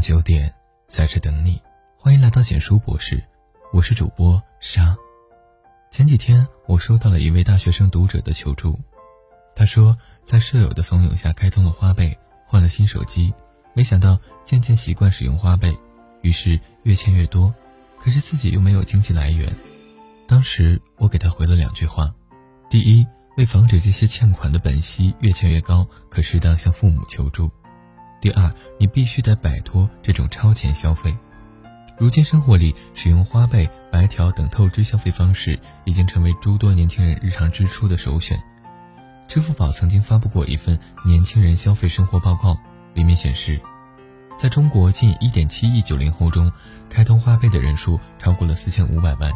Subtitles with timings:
[0.00, 0.52] 九点，
[0.86, 1.60] 在这等你。
[1.94, 3.22] 欢迎来到简书博士，
[3.70, 4.96] 我是主播沙。
[5.90, 8.78] 前几天我收到了一位大学生读者的求助，
[9.54, 12.16] 他说在舍友的怂恿下开通了花呗，
[12.46, 13.32] 换了新手机，
[13.74, 15.76] 没想到渐渐习惯使用花呗，
[16.22, 17.54] 于是越欠越多，
[17.98, 19.54] 可是自己又没有经济来源。
[20.26, 22.10] 当时我给他回了两句话：
[22.70, 27.50] 第一，为防止这些欠款的本息越欠越高，可适当向父母求助。
[28.20, 31.16] 第二，你必须得摆脱这种超前消费。
[31.98, 38.38] 如今生活里使用花呗、白条等透支消费方式，已经成为诸多年轻人日常支出的首选。
[39.26, 42.58] 支付宝曾经发布过一份年轻人消费生活报告，
[42.94, 43.60] 里面显示，
[44.36, 46.50] 在中国近1.7亿九零后中，
[46.88, 49.32] 开通花呗的人数超过了4500万，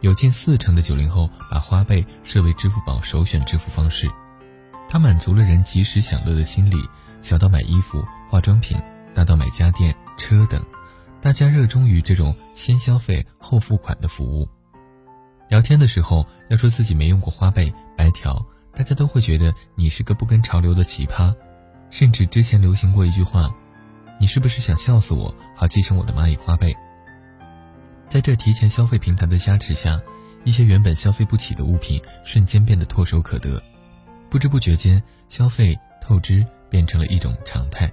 [0.00, 4.10] 有近四成的九零后把花呗设为支付宝首选支付方式，
[4.88, 6.76] 它满足了人及时享乐的心理。
[7.26, 8.78] 小到买衣服、化妆品，
[9.12, 10.64] 大到买家电、车等，
[11.20, 14.48] 大家热衷于这种先消费后付款的服务。
[15.48, 21.34] 聊天的时候要说自己没用过花呗、白条，大家都会觉得你是个不跟潮流的奇葩。
[21.90, 23.52] 甚至之前流行过一句话
[24.20, 26.72] ：“你是不是想笑死我，好继承我的蚂蚁花呗？”
[28.08, 30.00] 在这提前消费平台的加持下，
[30.44, 33.60] 一些原本消费不起的物品瞬间变得唾手可得，
[34.30, 36.46] 不知不觉间消费透支。
[36.76, 37.90] 变成了一种常态，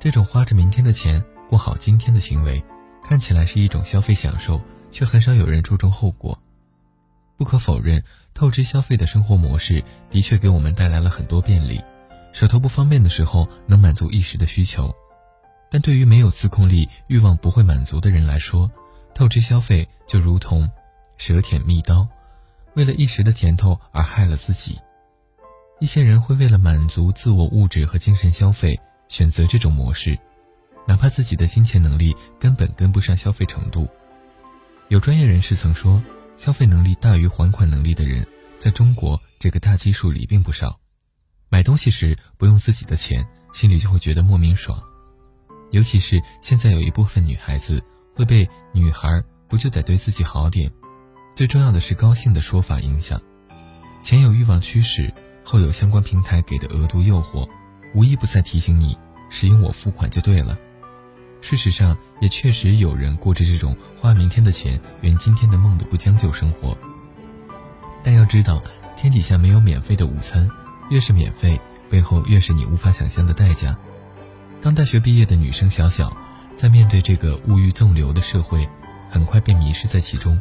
[0.00, 2.60] 这种花着明天的钱过好今天的行为，
[3.04, 6.36] 看起来是一种消费享受，却很少有人注重后果。
[7.36, 8.02] 不可否认，
[8.34, 11.80] 透支消费的生活模式的确给我们带来了很多便利，
[12.32, 14.92] 手头不方便的时候能满足一时的需求。
[15.70, 18.68] 但对于没有自控力、欲望不会满足的人来说，
[19.14, 20.68] 透支消费就如同
[21.16, 22.08] 舌舔蜜刀，
[22.74, 24.80] 为了一时的甜头而害了自己。
[25.84, 28.74] 一些人会为了满足自我物质和精神消费，
[29.08, 30.18] 选择这种模式，
[30.88, 33.86] 哪怕自己的金钱能力根本跟不上消费程度。
[34.88, 36.02] 有专业人士曾说，
[36.36, 40.80] 消费能力大于还款能力的人，在中国这个大基数里并不少。
[41.50, 44.82] 买东西时不用自己的钱，心里就会觉得莫名爽。
[45.70, 47.84] 尤其是现在有一部分女孩子
[48.16, 50.72] 会被“女孩不就得对自己好点，
[51.36, 53.20] 最重要的是高兴”的说法影响，
[54.00, 55.12] 钱有欲望驱使。
[55.54, 57.48] 后有相关平台给的额度诱惑，
[57.94, 58.98] 无一不在提醒你，
[59.30, 60.58] 使用我付款就对了。
[61.40, 66.76] 事实上，也确实有人过着这种花明天的钱圆今天的梦的不将就生活。
[68.02, 68.60] 但要知道，
[68.96, 70.50] 天底下没有免费的午餐，
[70.90, 73.78] 越是免费，背后越是你无法想象的代价。
[74.60, 76.12] 刚大学毕业的女生小小，
[76.56, 78.68] 在面对这个物欲纵流的社会，
[79.08, 80.36] 很快便迷失在其中。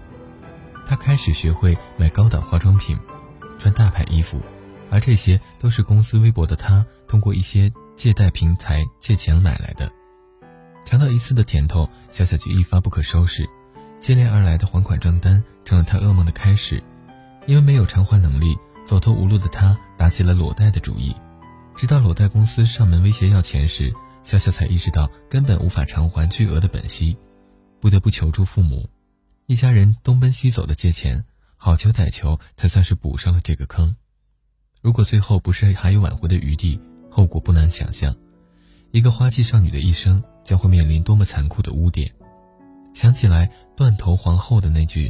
[0.88, 2.98] 她开始学会买高档化妆品，
[3.60, 4.42] 穿大牌衣服。
[4.90, 9.92] 而这些都是公司微薄的他通过一些借贷平台借钱买来的，
[10.86, 13.48] 尝到一次的甜头，小小就一发不可收拾，
[14.00, 16.82] 接连而来的还款账单成了他噩梦的开始。
[17.46, 21.14] 因为没有偿还能力，走投无路的他打起了裸贷的主意，
[21.76, 27.18] 直到裸贷公司上门威胁要钱时，小小才意识到根本无法偿还巨额的本息，
[27.82, 28.88] 不得不求助父母。
[29.46, 31.22] 一家人东奔西走的借钱，
[31.58, 33.94] 好求歹求，才算是补上了这个坑。
[34.84, 36.78] 如果最后不是还有挽回的余地，
[37.10, 38.14] 后果不难想象。
[38.92, 42.12] 一个花季少女的一生将会面临多么残酷的污点。
[42.94, 45.10] 想起来断头皇后的那句：“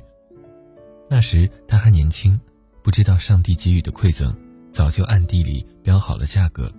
[1.10, 2.40] 那时她还年轻，
[2.84, 4.32] 不知道上帝给予的馈赠，
[4.72, 6.72] 早就暗地里标好了价格。”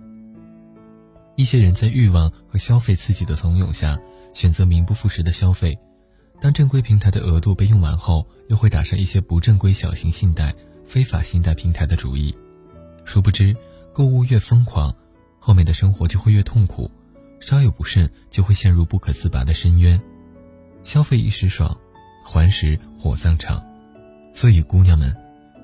[1.35, 3.99] 一些人在欲望和消费刺激的怂恿下，
[4.31, 5.77] 选择名不副实的消费。
[6.39, 12.33] 当正规平台的额度被用完后，又会打上一些不正规小型信贷、非法信贷平台的主意。
[13.05, 13.55] 殊不知，
[13.93, 14.93] 购物越疯狂，
[15.39, 16.91] 后面的生活就会越痛苦，
[17.39, 20.01] 稍有不慎就会陷入不可自拔的深渊。
[20.83, 21.77] 消费一时爽，
[22.23, 23.63] 还时火葬场。
[24.33, 25.15] 所以，姑娘们，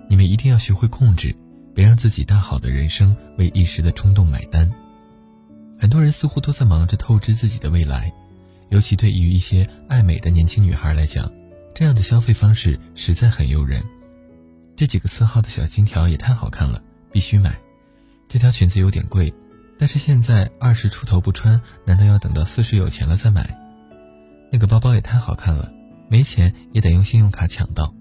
[0.08, 1.36] 你们一定要学会控制，
[1.74, 4.72] 别让自己大好的人生为一时的冲动买单。
[5.78, 8.14] 很多人似乎都在忙着透支自己的未来，
[8.70, 11.30] 尤其对于一些爱美的年轻女孩来讲，
[11.74, 13.84] 这样的消费方式实在很诱人。
[14.76, 16.82] 这几个色号的小金条也太好看了。
[17.12, 17.58] 必须买，
[18.28, 19.34] 这条裙子有点贵，
[19.78, 23.58] 但是现在二十出头不穿，难道要等到四十有钱了再买？
[24.52, 25.72] 那个包包也太好看了，
[26.10, 27.94] 没钱也得用信用卡抢到。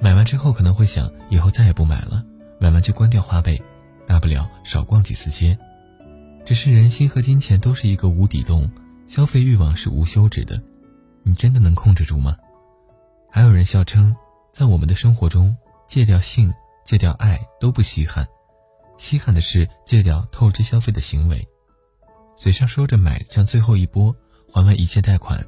[0.00, 2.24] 买完之后可能会想，以后再也不买了，
[2.58, 3.60] 买完就关掉花呗，
[4.06, 5.58] 大不了少逛几次街。
[6.44, 8.70] 只是人心和金钱都是一个无底洞，
[9.06, 10.60] 消费欲望是无休止的，
[11.22, 12.36] 你真的能控制住吗？
[13.30, 14.16] 还有人笑称，
[14.52, 15.54] 在我们的生活中
[15.86, 16.52] 戒掉性。
[16.84, 18.26] 戒掉爱都不稀罕，
[18.96, 21.46] 稀罕的是戒掉透支消费的行为。
[22.36, 24.14] 嘴上说着买上最后一波，
[24.52, 25.44] 还完一切贷款，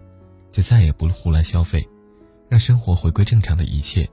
[0.51, 1.89] 就再也不胡乱消费，
[2.49, 4.09] 让生活回归正常的一切。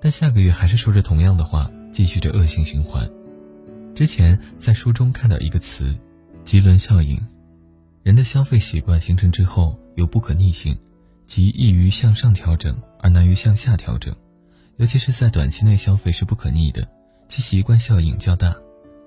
[0.00, 3.10] 但下个月还是说着同样的话，继续着恶性循环。
[3.94, 5.96] 之前在书中看到一个词，
[6.44, 7.18] 棘轮效应。
[8.02, 10.78] 人的消费习惯形成之后有不可逆性，
[11.26, 14.14] 即易于向上调整而难于向下调整，
[14.78, 16.86] 尤其是在短期内消费是不可逆的，
[17.28, 18.54] 其习惯效应较大。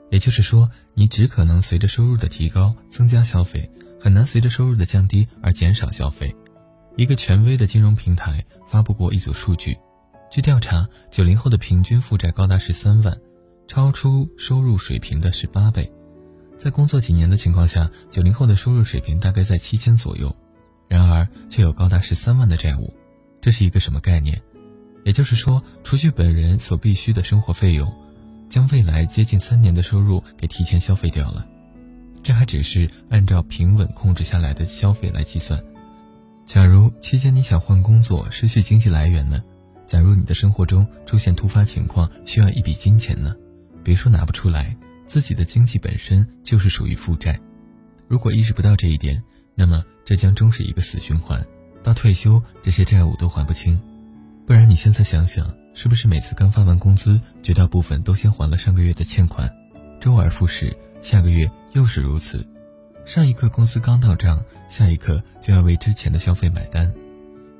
[0.09, 3.69] 也就是说，你只可能随着收入的提高增加消费，
[3.99, 6.35] 很难随着收入的降低而减少消费。
[6.95, 9.77] 一个权威的金融平台发布过一组数据，
[10.31, 13.15] 据调查，九零后的平均负债高达十三万，
[13.67, 15.89] 超出收入水平的是八倍。
[16.57, 20.35] 在工作几年的情况下，九零后的收入水平大概在七千左右，
[20.89, 22.91] 然而却有高达十三万的债务，
[23.39, 24.41] 这是一个什么概念？
[25.05, 27.91] 也就是说，除去本人所必须的生活费用。
[28.49, 31.45] 将未来接近三年的收入给提前消费掉了，
[32.23, 35.63] 这还只是按照平稳控制下来的消费来计算。
[36.45, 39.39] 假如期间你想换工作，失去经济来源呢？
[39.85, 43.35] 假如你的生活中出现突发情况，需要一笔金钱呢？
[43.83, 44.75] 别说拿不出来，
[45.05, 47.39] 自己的经济本身就是属于负债。
[48.07, 49.21] 如果意识不到这一点，
[49.53, 51.45] 那么这将终是一个死循环，
[51.83, 53.79] 到退休这些债务都还不清。
[54.49, 55.47] 不然你现在想想。
[55.75, 59.47] 是不是每次刚发完工资，绝大部分都先还了上个月的欠款，
[60.01, 62.43] 周而复始，下个月又是如此。
[63.05, 66.91] 上一刻工资刚到账，下一刻就要为之前的消费买单。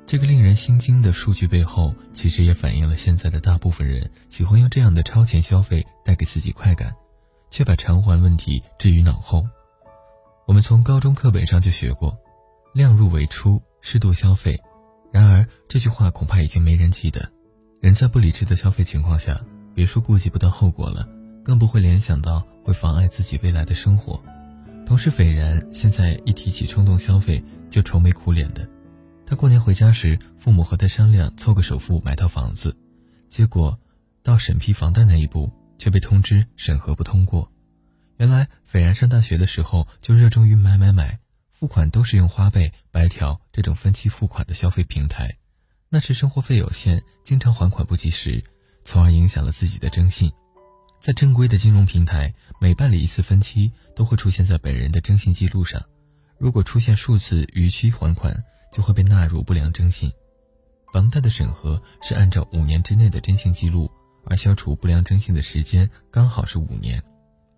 [0.04, 6.92] 这个令人心惊的数据背后，其实也反映了现在的大部分人喜欢用这样的超前消费带给自己快感，
[7.52, 9.46] 却把偿还问题置于脑后。
[10.44, 12.18] 我们从高中课本上就学过，
[12.74, 14.60] 量入为出，适度消费。
[15.12, 17.30] 然而这句话恐怕已经没人记得。
[17.80, 19.40] 人在不理智的消费情况下，
[19.74, 21.08] 别说顾及不到后果了，
[21.44, 24.22] 更不会联想到会妨碍自己未来的生活。
[24.86, 28.68] 同事斐然现在一提起冲动消费就愁眉苦脸的。
[29.24, 32.76] 他过年回家时，父母和他商量凑个首付买套房子，
[33.28, 33.78] 结果
[34.24, 35.48] 到审批房贷那一步
[35.78, 37.48] 却被通知审核不通过。
[38.16, 41.19] 原来斐然上大学的时候就热衷于买买买，
[41.60, 45.30] 付款都是用花呗、白条这种分期付款的消费平台。
[45.90, 48.42] 那时生活费有限，经常还款不及时，
[48.82, 50.32] 从而影响了自己的征信。
[51.00, 55.84] 在正规的金融平台，每办理一次分期，都会出现在本人的征信记录上。
[56.38, 58.42] 如果出现数次逾期还款，
[58.72, 60.10] 就会被纳入不良征信。
[60.94, 63.90] 房贷的审核是按照五年之内的征信记录，
[64.24, 67.02] 而消除不良征信的时间刚好是五年。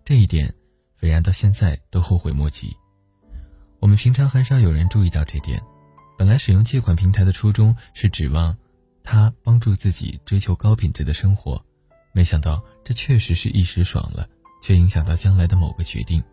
[0.03, 0.53] 这一点，
[0.97, 2.75] 斐然到现在都后悔莫及。
[3.83, 5.61] 我们平常很少有人注意到这点。
[6.17, 8.57] 本来使用借款平台的初衷是指望
[9.03, 11.61] 他帮助自己追求高品质的生活，
[12.13, 14.25] 没想到这确实是一时爽了，
[14.61, 16.23] 却影响到将来的某个决定。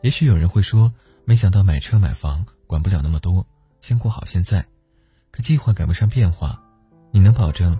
[0.00, 0.90] 也许有人会说，
[1.26, 3.46] 没想到买车买房管不了那么多，
[3.80, 4.66] 先过好现在。
[5.30, 6.58] 可计划赶不上变化，
[7.12, 7.78] 你能保证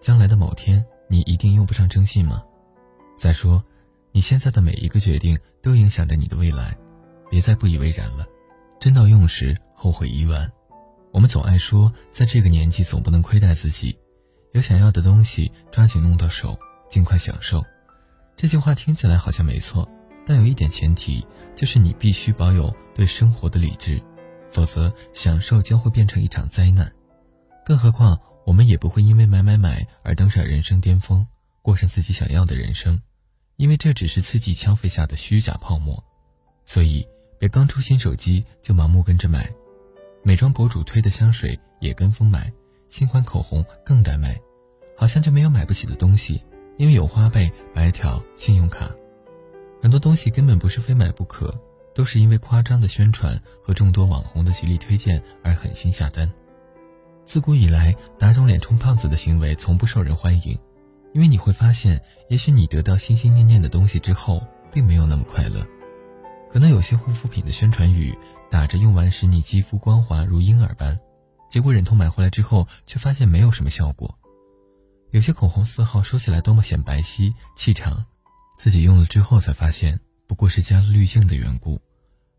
[0.00, 2.42] 将来的某天你一定用不上征信吗？
[3.16, 3.62] 再说，
[4.10, 6.76] 你现在的每一个决定都影响着你的未来，
[7.30, 8.26] 别再不以为然了。
[8.78, 9.56] 真到用时。
[9.76, 10.50] 后悔已晚。
[11.12, 13.98] 我们总爱说，在这个年纪总不能亏待自己，
[14.52, 17.62] 有想要的东西抓紧弄到手，尽快享受。
[18.34, 19.86] 这句话听起来好像没错，
[20.24, 24.00] 但有一点前提，就是你必须保有对生活的理智，
[24.50, 26.90] 否则享受将会变成一场灾难。
[27.62, 31.26] 更何况，我们也不会因为买买买而登上人生巅峰，
[31.60, 32.98] 过上自己想要的人生，
[33.56, 36.02] 因为这只是刺激消费下的虚假泡沫。
[36.64, 37.06] 所以，
[37.48, 39.50] 刚出新手机就盲目跟着买。
[40.22, 42.50] 美妆博主推的香水也跟风买，
[42.88, 44.40] 新款口红更得买，
[44.96, 46.42] 好像就没有买不起的东西，
[46.78, 48.90] 因为有花呗、白条、信用卡，
[49.82, 51.54] 很多东西根本不是非买不可，
[51.94, 56.30] 都是因为夸张的宣传和众多网红的极力推荐而狠心下单。
[57.24, 60.58] 自古以来，打肿脸充胖子的行为从不受人欢迎，
[61.12, 65.66] 因为你会发现，也许你得到心心念念的东西之后，并没有那么快乐。
[66.54, 68.16] 可能有些护肤品的宣传语
[68.48, 70.96] 打着用完时你肌肤光滑如婴儿般，
[71.50, 74.16] 结果忍痛买回来之后却发现没有什么效果。
[75.10, 78.04] 有些口红色号说起来多么显白皙气场，
[78.56, 81.76] 自己用了之后才发现不过是加了滤镜的缘故。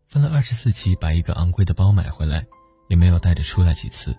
[0.08, 2.42] 分了二十四期把一个昂贵的包买回来，
[2.88, 4.16] 也没有带着出来几次。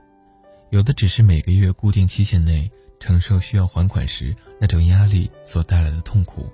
[0.70, 6.48] 有的只是每个月固定期限内承受需要还款时那种压力所带来的痛苦。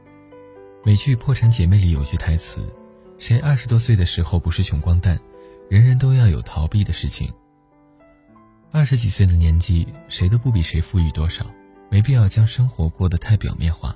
[0.85, 2.73] 美剧《破产姐妹》里有句台词。
[3.17, 5.19] 谁二十多岁的时候不是穷光蛋？
[5.69, 7.31] 人人都要有逃避的事情。
[8.71, 11.45] 二十几岁的年纪，谁都不比谁富裕多少，
[11.89, 13.95] 没必要将生活过得太表面化。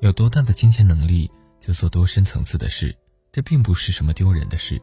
[0.00, 2.94] 有多大的金钱能力，就做多深层次的事，
[3.32, 4.80] 这并不是什么丢人的事。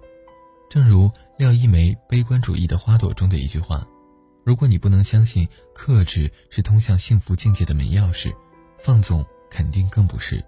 [0.70, 3.88] 正如廖一梅《悲观主义的花朵》中的一句话
[4.44, 8.36] ：“如果你不能相信克制是通向幸福境界的门钥匙，
[8.80, 10.44] 放纵肯定更不是。”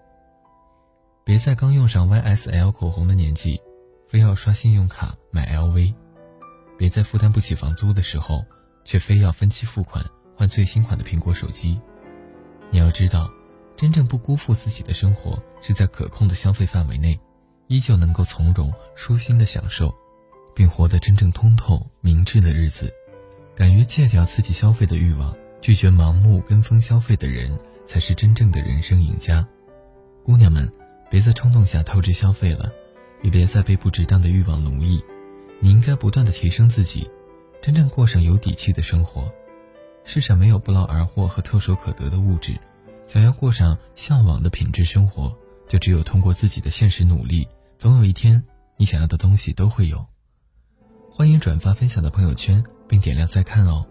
[1.29, 3.61] 别在刚用上 YSL 口红的年纪，
[4.07, 5.93] 非要刷信用卡买 LV；
[6.75, 8.43] 别在负担不起房租的时候，
[8.83, 10.03] 却非要分期付款
[10.35, 11.79] 换最新款的苹果手机。
[12.71, 13.29] 你要知道，
[13.77, 17.19] 真正不辜负自己的生活，是在可控的消费范围内，
[17.67, 19.93] 依旧能够从容舒心的享受，
[20.55, 22.91] 并活得真正通透明智的日子。
[23.55, 27.55] 敢于戒掉刺激消费的欲望，拒绝盲目跟风消费的人，
[27.85, 29.47] 才是真正的人生赢家。
[30.23, 30.67] 姑娘们，
[31.09, 32.71] 别在冲动下透支消费了，
[33.23, 35.03] 也别再被不值当的欲望奴役。
[35.59, 37.09] 你应该不断的提升自己，
[37.61, 39.31] 真正过上有底气的生活。
[40.03, 42.57] 世上没有不劳而获和唾手可得的物质，
[43.05, 45.35] 想要过上向往的品质生活，
[45.67, 47.47] 就只有通过自己的现实努力。
[47.77, 48.43] 总有一天，
[48.77, 50.05] 你想要的东西都会有。
[51.11, 53.85] 欢迎转发分享到朋友圈，并点亮再看哦，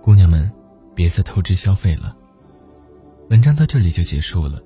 [0.00, 0.50] 姑娘们，
[0.94, 2.16] 别再透支消费了。
[3.30, 4.62] 文章到这里就结束了。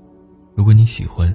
[0.55, 1.35] 如果你喜欢，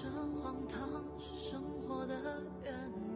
[0.00, 0.08] 这
[0.40, 3.07] 荒唐是生活的原。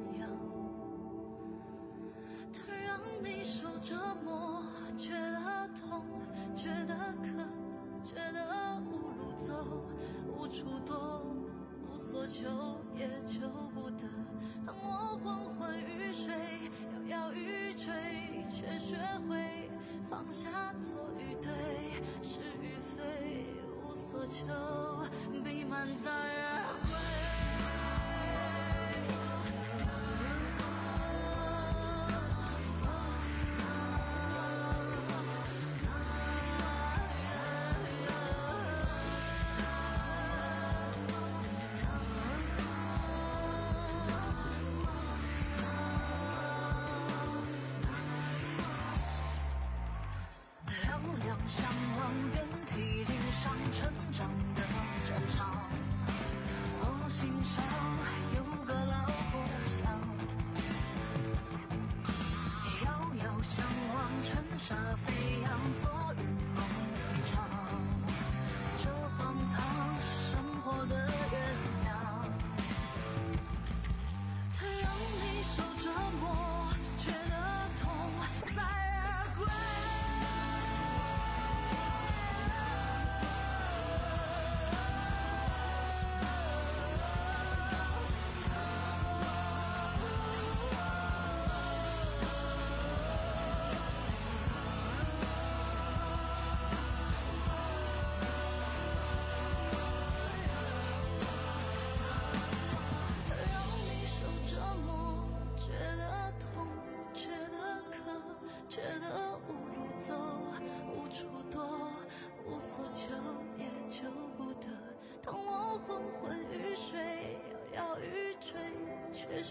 [64.68, 65.50] 沙飞扬，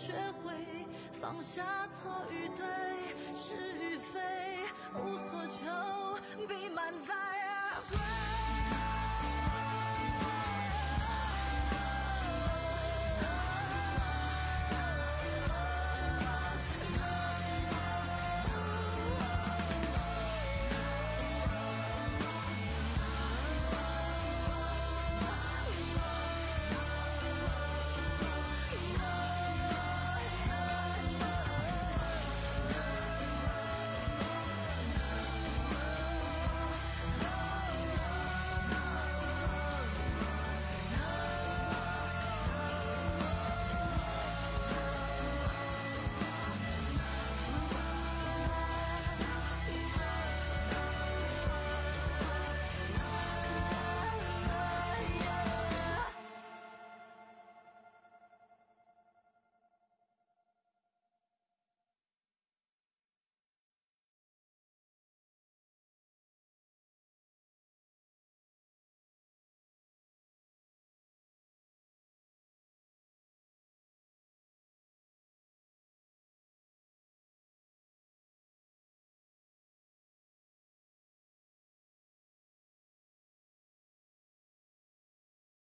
[0.01, 0.51] 学会
[1.13, 2.65] 放下错与对，
[3.35, 4.19] 是与非，
[5.05, 5.67] 无所求，
[6.47, 8.10] 比满载而归。